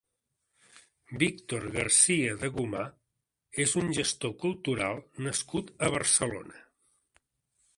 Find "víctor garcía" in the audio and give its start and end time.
1.23-2.31